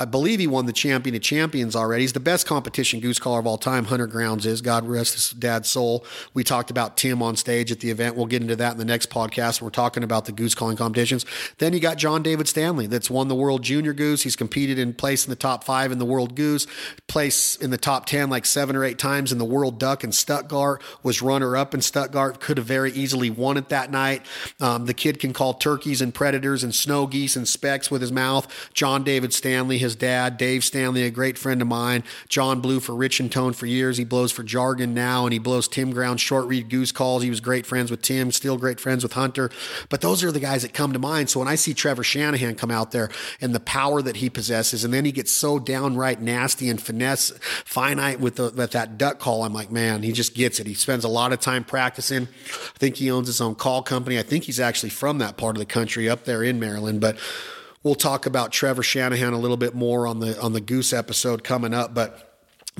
[0.00, 2.04] I believe he won the champion of champions already.
[2.04, 3.84] He's the best competition goose caller of all time.
[3.84, 4.62] Hunter Grounds is.
[4.62, 6.06] God rest his dad's soul.
[6.32, 8.16] We talked about Tim on stage at the event.
[8.16, 9.60] We'll get into that in the next podcast.
[9.60, 11.26] We're talking about the goose calling competitions.
[11.58, 14.22] Then you got John David Stanley that's won the World Junior Goose.
[14.22, 16.66] He's competed in place in the top five in the World Goose,
[17.06, 20.12] place in the top 10 like seven or eight times in the World Duck in
[20.12, 24.24] Stuttgart, was runner up in Stuttgart, could have very easily won it that night.
[24.60, 28.10] Um, the kid can call turkeys and predators and snow geese and specks with his
[28.10, 28.48] mouth.
[28.72, 32.04] John David Stanley has his dad, Dave Stanley, a great friend of mine.
[32.28, 33.96] John blew for Rich and Tone for years.
[33.96, 37.22] He blows for Jargon now, and he blows Tim Ground short reed goose calls.
[37.22, 39.50] He was great friends with Tim, still great friends with Hunter.
[39.88, 41.28] But those are the guys that come to mind.
[41.28, 44.84] So when I see Trevor Shanahan come out there and the power that he possesses,
[44.84, 47.30] and then he gets so downright nasty and finesse,
[47.64, 50.66] finite with, the, with that duck call, I'm like, man, he just gets it.
[50.66, 52.22] He spends a lot of time practicing.
[52.24, 54.18] I think he owns his own call company.
[54.18, 57.18] I think he's actually from that part of the country up there in Maryland, but
[57.82, 61.42] We'll talk about Trevor Shanahan a little bit more on the on the Goose episode
[61.42, 62.29] coming up, but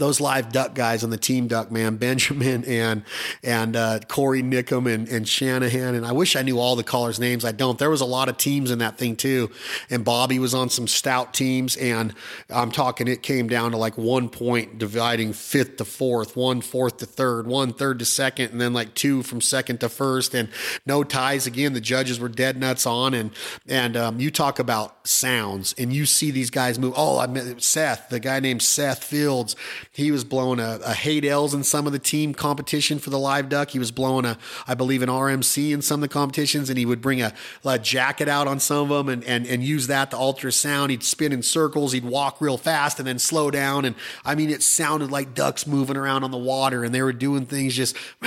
[0.01, 3.05] those live duck guys on the team duck man benjamin and
[3.43, 5.95] and uh, corey nickum and, and shanahan.
[5.95, 7.45] And i wish i knew all the callers names.
[7.45, 7.79] I don't.
[7.79, 9.51] There was a lot of teams in that thing too.
[9.89, 11.77] And bobby was on some stout teams.
[11.77, 12.15] And
[12.49, 16.97] i'm talking it came down to like one point dividing fifth to fourth one fourth
[16.99, 20.35] to third one third to second and then like two from second to first.
[20.35, 20.49] And
[20.87, 21.47] no ties.
[21.47, 23.15] Again the judges were dead nuts on.
[23.15, 23.31] And
[23.69, 26.95] and um, you talk about sounds and you see these guys move.
[26.97, 29.57] Oh i met seth the guy named seth fields
[29.92, 33.48] he was blowing a, a Haydels in some of the team competition for the live
[33.48, 33.70] duck.
[33.70, 36.87] He was blowing a, I believe, an RMC in some of the competitions, and he
[36.87, 37.33] would bring a,
[37.64, 40.92] a jacket out on some of them and, and, and use that to alter sound.
[40.92, 41.92] He'd spin in circles.
[41.92, 43.85] He'd walk real fast and then slow down.
[43.85, 47.12] And I mean, it sounded like ducks moving around on the water, and they were
[47.12, 47.96] doing things just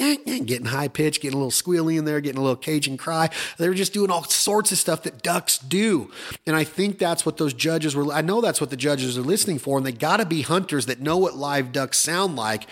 [0.00, 2.96] Eh, eh, getting high pitch, getting a little squealy in there, getting a little Cajun
[2.96, 3.30] cry.
[3.56, 6.10] They were just doing all sorts of stuff that ducks do.
[6.46, 8.12] And I think that's what those judges were.
[8.12, 9.76] I know that's what the judges are listening for.
[9.76, 12.68] And they got to be hunters that know what live ducks sound like.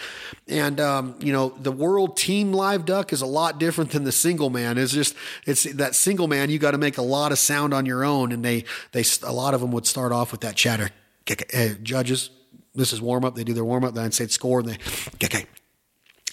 [0.47, 4.12] And, um, you know, the world team live duck is a lot different than the
[4.12, 4.79] single man.
[4.79, 7.87] It's just, it's that single man, you got to make a lot of sound on
[7.87, 8.31] your own.
[8.31, 10.91] And they, they, a lot of them would start off with that chatter.
[11.27, 12.31] Hey, eh, judges,
[12.77, 13.35] this is warm up.
[13.35, 13.95] They do their warm up.
[13.95, 14.79] Then I'd say score, and they,
[15.25, 15.47] okay,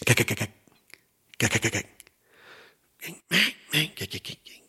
[0.08, 0.48] okay, okay, okay,
[1.44, 1.80] ゲゲゲゲ
[3.02, 4.63] ゲゲゲゲゲゲゲゲ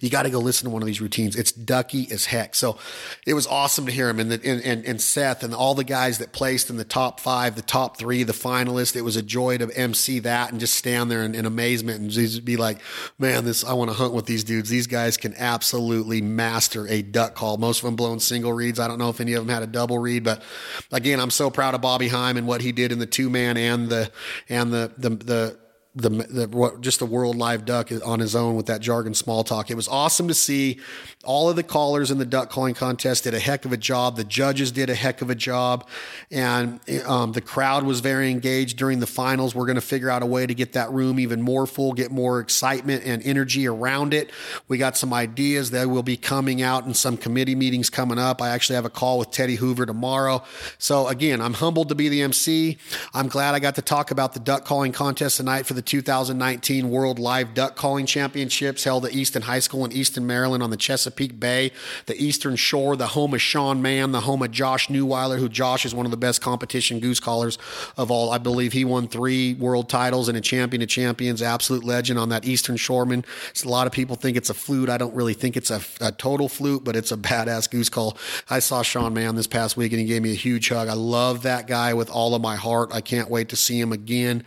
[0.00, 1.36] you got to go listen to one of these routines.
[1.36, 2.54] It's ducky as heck.
[2.54, 2.78] So
[3.26, 5.84] it was awesome to hear him and, the, and, and, and Seth and all the
[5.84, 8.96] guys that placed in the top five, the top three, the finalists.
[8.96, 12.10] It was a joy to MC that and just stand there in, in amazement and
[12.10, 12.78] just be like,
[13.18, 14.68] man, this, I want to hunt with these dudes.
[14.68, 17.58] These guys can absolutely master a duck call.
[17.58, 18.80] Most of them blown single reeds.
[18.80, 20.42] I don't know if any of them had a double reed, but
[20.90, 23.56] again, I'm so proud of Bobby Heim and what he did in the two man
[23.56, 24.10] and the,
[24.48, 25.61] and the, the, the,
[25.94, 29.44] the, the what, just the world live duck on his own with that jargon small
[29.44, 29.70] talk.
[29.70, 30.80] It was awesome to see
[31.22, 34.16] all of the callers in the duck calling contest did a heck of a job.
[34.16, 35.86] The judges did a heck of a job,
[36.30, 39.54] and um, the crowd was very engaged during the finals.
[39.54, 42.10] We're going to figure out a way to get that room even more full, get
[42.10, 44.30] more excitement and energy around it.
[44.68, 48.40] We got some ideas that will be coming out in some committee meetings coming up.
[48.40, 50.42] I actually have a call with Teddy Hoover tomorrow.
[50.78, 52.78] So again, I'm humbled to be the MC.
[53.12, 55.88] I'm glad I got to talk about the duck calling contest tonight for the the
[55.88, 60.70] 2019 World Live Duck Calling Championships held at Easton High School in Easton, Maryland on
[60.70, 61.72] the Chesapeake Bay,
[62.06, 65.84] the Eastern Shore, the home of Sean Mann, the home of Josh Newweiler, who Josh
[65.84, 67.58] is one of the best competition goose callers
[67.96, 68.30] of all.
[68.30, 72.28] I believe he won three world titles and a champion of champions, absolute legend on
[72.28, 73.24] that Eastern Shoreman.
[73.64, 74.88] A lot of people think it's a flute.
[74.88, 78.16] I don't really think it's a, a total flute, but it's a badass goose call.
[78.48, 80.86] I saw Sean Mann this past week and he gave me a huge hug.
[80.86, 82.90] I love that guy with all of my heart.
[82.92, 84.44] I can't wait to see him again.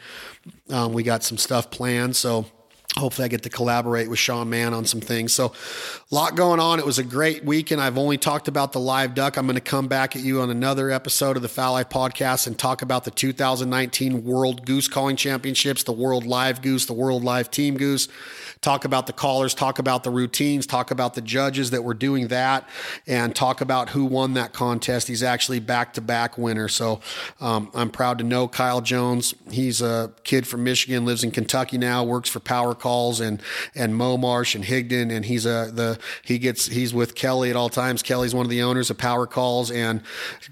[0.69, 2.15] Um, we got some stuff planned.
[2.15, 2.45] So
[2.97, 5.33] hopefully I get to collaborate with Sean Mann on some things.
[5.33, 6.79] So a lot going on.
[6.79, 7.81] It was a great weekend.
[7.81, 9.37] I've only talked about the live duck.
[9.37, 12.47] I'm going to come back at you on another episode of the Fowl Life podcast
[12.47, 17.23] and talk about the 2019 World Goose Calling Championships, the World Live Goose, the World
[17.23, 18.07] Live Team Goose
[18.61, 22.27] talk about the callers, talk about the routines, talk about the judges that were doing
[22.29, 22.67] that,
[23.07, 25.07] and talk about who won that contest.
[25.07, 26.67] He's actually back to back winner.
[26.67, 27.01] So
[27.39, 29.33] um, I'm proud to know Kyle Jones.
[29.51, 33.41] He's a kid from Michigan, lives in Kentucky now, works for Power Calls and
[33.75, 37.55] and Mo Marsh and Higdon, and he's a the he gets he's with Kelly at
[37.55, 38.01] all times.
[38.01, 40.01] Kelly's one of the owners of Power Calls, and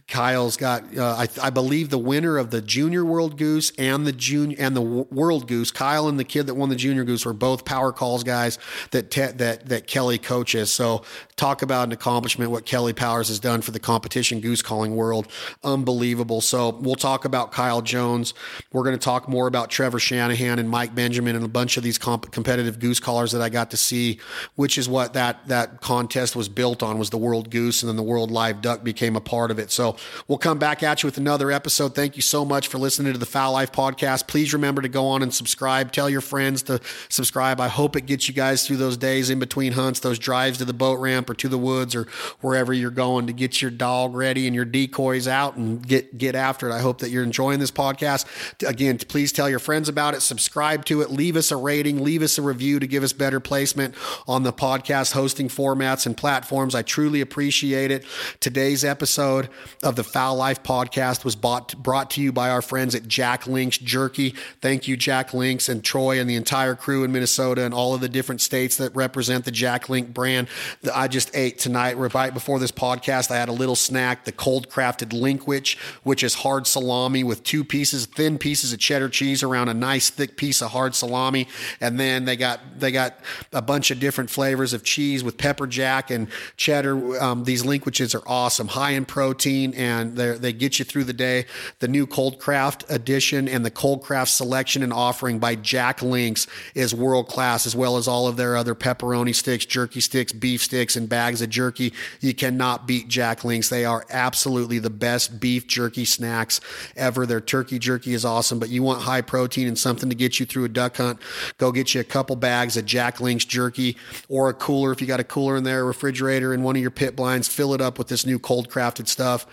[0.08, 4.12] Kyle's got uh, I, I believe the winner of the Junior World Goose and the
[4.12, 5.72] junior and the World Goose.
[5.72, 8.60] Kyle and the kid that won the Junior Goose were both Power Calls guys
[8.92, 10.72] that te- that that Kelly coaches.
[10.72, 11.04] So
[11.36, 15.28] talk about an accomplishment what Kelly Powers has done for the competition goose calling world.
[15.64, 16.42] Unbelievable.
[16.42, 18.34] So we'll talk about Kyle Jones.
[18.72, 21.84] We're going to talk more about Trevor Shanahan and Mike Benjamin and a bunch of
[21.84, 24.20] these comp- competitive goose callers that I got to see,
[24.56, 27.96] which is what that that contest was built on was the World Goose and then
[27.96, 29.72] the World Live Duck became a part of it.
[29.72, 29.96] So
[30.28, 31.96] we'll come back at you with another episode.
[31.96, 34.28] Thank you so much for listening to the Fowl Life podcast.
[34.28, 35.92] Please remember to go on and subscribe.
[35.92, 36.80] Tell your friends to
[37.10, 37.60] subscribe.
[37.60, 40.58] I hope hope it gets you guys through those days in between hunts, those drives
[40.58, 42.08] to the boat ramp or to the woods or
[42.40, 46.34] wherever you're going to get your dog ready and your decoys out and get get
[46.34, 46.74] after it.
[46.74, 48.26] I hope that you're enjoying this podcast.
[48.66, 52.22] Again, please tell your friends about it, subscribe to it, leave us a rating, leave
[52.22, 53.96] us a review to give us better placement
[54.30, 56.76] on the podcast hosting formats and platforms.
[56.76, 58.06] I truly appreciate it.
[58.40, 59.50] Today's episode
[59.84, 63.46] of the Fowl Life podcast was bought, brought to you by our friends at Jack
[63.46, 64.36] Links Jerky.
[64.62, 67.94] Thank you, Jack Links and Troy and the entire crew in Minnesota and all all
[67.94, 70.48] of the different states that represent the Jack Link brand
[70.84, 71.98] that I just ate tonight.
[71.98, 76.34] Right before this podcast, I had a little snack, the cold crafted Linkwich, which is
[76.36, 80.62] hard salami with two pieces, thin pieces of cheddar cheese around a nice thick piece
[80.62, 81.50] of hard salami.
[81.82, 83.20] And then they got, they got
[83.52, 87.22] a bunch of different flavors of cheese with pepper jack and cheddar.
[87.22, 91.48] Um, these Linkwiches are awesome, high in protein, and they get you through the day.
[91.80, 96.48] The new Cold Craft edition and the Cold Craft selection and offering by Jack Links
[96.76, 100.62] is world class as well as all of their other pepperoni sticks, jerky sticks, beef
[100.64, 101.94] sticks, and bags of jerky.
[102.20, 103.70] You cannot beat Jack Links.
[103.70, 106.60] They are absolutely the best beef jerky snacks
[106.96, 107.26] ever.
[107.26, 110.46] Their turkey jerky is awesome, but you want high protein and something to get you
[110.46, 111.20] through a duck hunt,
[111.58, 113.98] go get you a couple bags of Jack Links jerky
[114.30, 114.92] or a cooler.
[114.92, 117.74] If you got a cooler in there, refrigerator in one of your pit blinds, fill
[117.74, 119.46] it up with this new cold crafted stuff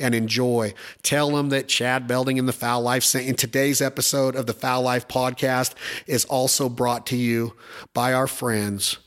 [0.00, 0.74] and enjoy.
[1.02, 4.52] Tell them that Chad Belding in the Fowl Life sent in today's episode of the
[4.52, 5.74] Fowl Life podcast
[6.06, 7.54] is also brought to you
[7.94, 8.98] by our friends,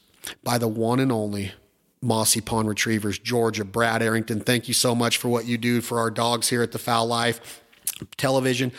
[0.43, 1.52] by the one and only
[2.02, 4.39] Mossy Pond Retrievers, Georgia, Brad Arrington.
[4.39, 7.08] Thank you so much for what you do for our dogs here at the Foul
[7.08, 7.63] Life
[8.18, 8.72] television,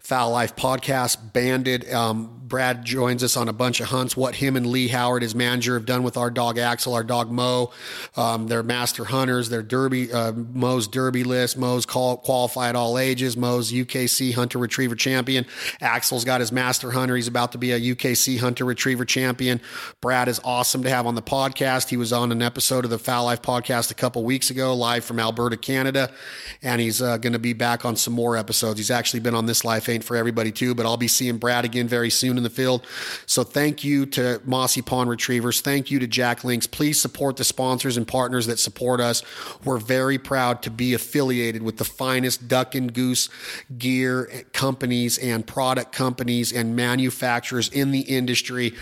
[0.00, 1.92] Fowl Life podcast, Banded.
[1.92, 4.16] Um, Brad joins us on a bunch of hunts.
[4.16, 7.30] What him and Lee Howard, his manager, have done with our dog Axel, our dog
[7.30, 7.70] Mo.
[8.16, 9.48] Um, they're master hunters.
[9.48, 11.56] They're Derby, uh, Mo's Derby list.
[11.56, 13.36] Mo's call, qualified all ages.
[13.36, 15.46] Mo's UKC Hunter Retriever champion.
[15.80, 17.16] Axel's got his master hunter.
[17.16, 19.60] He's about to be a UKC Hunter Retriever champion.
[20.00, 21.88] Brad is awesome to have on the podcast.
[21.88, 25.04] He was on an episode of the Fowl Life podcast a couple weeks ago, live
[25.04, 26.12] from Alberta, Canada,
[26.62, 28.78] and he's uh, going to be back on some more episodes episodes.
[28.78, 31.64] He's actually been on This Life Ain't for Everybody too, but I'll be seeing Brad
[31.66, 32.86] again very soon in the field.
[33.26, 35.60] So thank you to Mossy Pond Retrievers.
[35.60, 36.66] Thank you to Jack Links.
[36.66, 39.22] Please support the sponsors and partners that support us.
[39.64, 43.28] We're very proud to be affiliated with the finest duck and goose
[43.76, 48.72] gear companies and product companies and manufacturers in the industry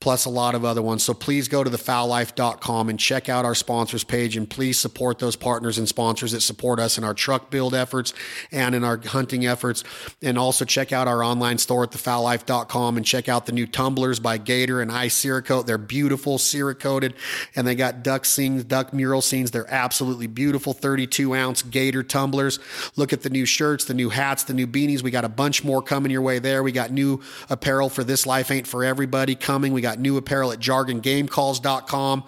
[0.00, 1.02] plus a lot of other ones.
[1.02, 5.34] So please go to thefowllife.com and check out our sponsors page and please support those
[5.34, 8.14] partners and sponsors that support us in our truck build efforts
[8.52, 9.82] and in our hunting efforts.
[10.22, 14.20] And also check out our online store at thefowllife.com and check out the new tumblers
[14.20, 15.66] by Gator and Ice Cerakote.
[15.66, 17.14] They're beautiful, Cerakoted,
[17.56, 19.50] and they got duck scenes, duck mural scenes.
[19.50, 22.60] They're absolutely beautiful 32 ounce Gator tumblers.
[22.94, 25.02] Look at the new shirts, the new hats, the new beanies.
[25.02, 26.62] We got a bunch more coming your way there.
[26.62, 27.20] We got new
[27.50, 29.72] apparel for This Life Ain't For Everybody coming.
[29.72, 32.24] We got got new apparel at jargongamecalls.com.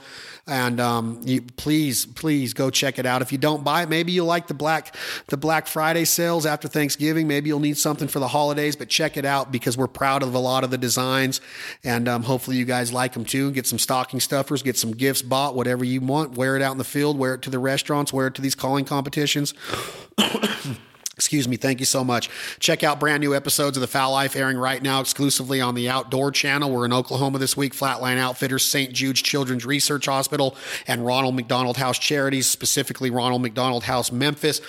[0.47, 3.23] And um, you, please, please go check it out.
[3.23, 4.97] If you don't buy it, maybe you'll like the Black
[5.29, 7.29] the Black Friday sales after Thanksgiving.
[7.29, 10.35] Maybe you'll need something for the holidays, but check it out because we're proud of
[10.35, 11.41] a lot of the designs,
[11.85, 13.53] and um, hopefully you guys like them too.
[13.53, 16.37] Get some stocking stuffers, get some gifts bought, whatever you want.
[16.37, 18.57] Wear it out in the field, wear it to the restaurants, wear it to these
[18.57, 19.55] calling competitions.
[21.21, 21.59] Excuse me.
[21.59, 22.31] Thank you so much.
[22.61, 25.87] Check out brand new episodes of The Fowl Life airing right now exclusively on the
[25.87, 26.71] Outdoor Channel.
[26.71, 27.75] We're in Oklahoma this week.
[27.75, 28.91] Flatline Outfitters, St.
[28.91, 30.57] Jude's Children's Research Hospital,
[30.87, 34.63] and Ronald McDonald House Charities, specifically Ronald McDonald House Memphis.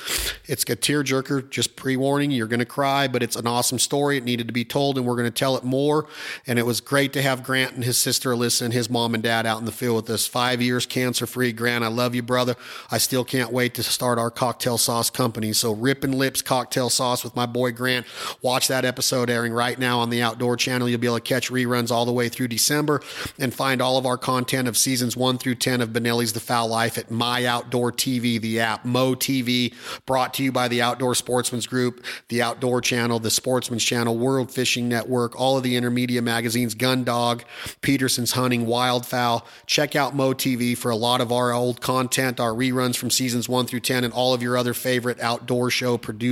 [0.45, 1.49] It's a tearjerker.
[1.49, 4.18] Just pre warning, you're going to cry, but it's an awesome story.
[4.18, 6.06] It needed to be told, and we're going to tell it more.
[6.45, 9.24] And it was great to have Grant and his sister Alyssa and his mom and
[9.24, 10.28] dad out in the field with us.
[10.28, 11.54] Five years cancer free.
[11.54, 12.58] Grant, I love you, brother.
[12.91, 15.54] I still can't wait to start our cocktail sauce company.
[15.54, 18.06] So, Rippin' Lips cocktail sauce with my boy Grant.
[18.42, 20.89] Watch that episode airing right now on the Outdoor Channel.
[20.89, 23.02] You'll be able to catch reruns all the way through December
[23.39, 26.68] and find all of our content of seasons one through 10 of Benelli's The Fowl
[26.68, 29.74] Life at My Outdoor TV, the app, Mo TV,
[30.06, 34.52] brought to you by the Outdoor Sportsman's Group, the Outdoor Channel, the Sportsman's Channel, World
[34.52, 37.44] Fishing Network, all of the intermedia magazines, Gun Dog,
[37.82, 39.44] Peterson's Hunting, Wildfowl.
[39.66, 43.48] Check out Mo TV for a lot of our old content, our reruns from seasons
[43.48, 46.31] one through 10, and all of your other favorite outdoor show producers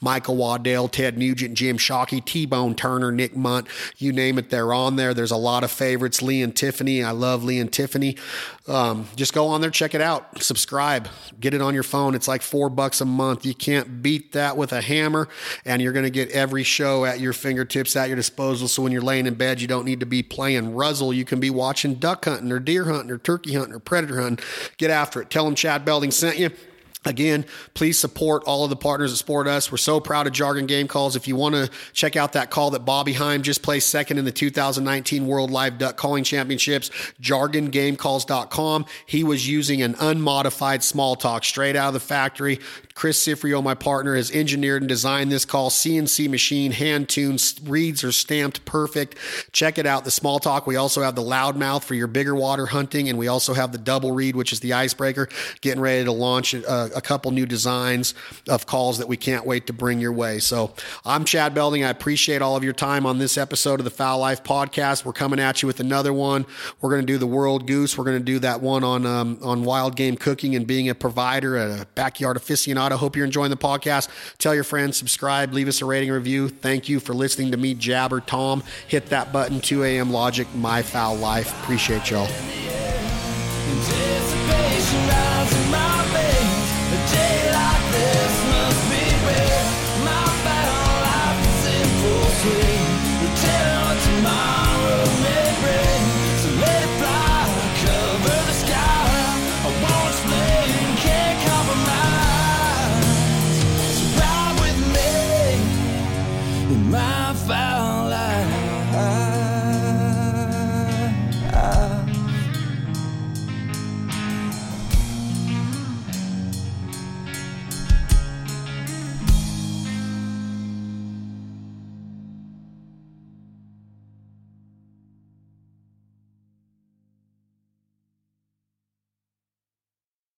[0.00, 3.66] Michael Waddell, Ted Nugent, Jim Shockey, T Bone Turner, Nick Mundt,
[3.98, 5.14] you name it, they're on there.
[5.14, 6.22] There's a lot of favorites.
[6.22, 8.16] Lee and Tiffany, I love Lee and Tiffany.
[8.66, 11.08] Um, just go on there, check it out, subscribe,
[11.38, 12.14] get it on your phone.
[12.14, 13.44] It's like four bucks a month.
[13.44, 15.28] You can't beat that with a hammer,
[15.64, 18.68] and you're going to get every show at your fingertips, at your disposal.
[18.68, 21.12] So when you're laying in bed, you don't need to be playing Ruzzle.
[21.12, 24.44] You can be watching duck hunting or deer hunting or turkey hunting or predator hunting.
[24.78, 25.30] Get after it.
[25.30, 26.50] Tell them Chad Belding sent you.
[27.04, 27.44] Again,
[27.74, 29.70] please support all of the partners that support us.
[29.70, 31.16] We're so proud of Jargon Game Calls.
[31.16, 34.24] If you want to check out that call that Bobby Heim just placed second in
[34.24, 36.90] the 2019 World Live Duck Calling Championships,
[37.20, 38.86] jargongamecalls.com.
[39.06, 42.60] He was using an unmodified small talk straight out of the factory.
[42.94, 45.68] Chris Cifrio, my partner, has engineered and designed this call.
[45.68, 49.16] CNC machine, hand tuned, reeds are stamped perfect.
[49.50, 50.04] Check it out.
[50.04, 50.64] The small talk.
[50.68, 53.78] We also have the loudmouth for your bigger water hunting, and we also have the
[53.78, 55.28] double reed, which is the icebreaker.
[55.60, 58.14] Getting ready to launch a, a couple new designs
[58.48, 60.38] of calls that we can't wait to bring your way.
[60.38, 60.72] So
[61.04, 61.82] I'm Chad Belding.
[61.82, 65.04] I appreciate all of your time on this episode of the Fowl Life podcast.
[65.04, 66.46] We're coming at you with another one.
[66.80, 67.98] We're going to do the World Goose.
[67.98, 70.94] We're going to do that one on um, on wild game cooking and being a
[70.94, 74.08] provider, at a backyard aficionado I hope you're enjoying the podcast.
[74.38, 76.48] Tell your friends, subscribe, leave us a rating review.
[76.48, 78.62] Thank you for listening to me, Jabber Tom.
[78.88, 80.10] Hit that button, 2 a.m.
[80.10, 81.58] Logic, My Fowl Life.
[81.62, 82.28] Appreciate y'all.